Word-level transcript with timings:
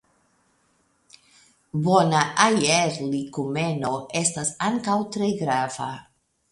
Bona 1.89 2.23
aerlikumeno 2.47 3.93
estas 4.25 4.55
ankaŭ 4.71 4.99
tre 5.17 5.35
grava. 5.45 5.97